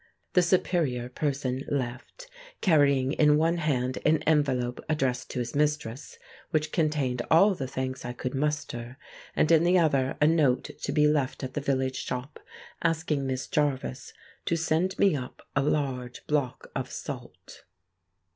[0.33, 2.25] The superior person left,
[2.59, 6.17] carrying in one hand an envelope addressed to his mistress,
[6.49, 8.97] which contained all the thanks I could muster,
[9.35, 12.39] and in the other a note to be left at the village shop,
[12.81, 14.11] asking Miss Jarvis
[14.45, 17.63] to send me up a large block of salt.